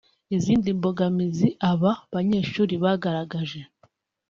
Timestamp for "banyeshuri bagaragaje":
2.13-3.61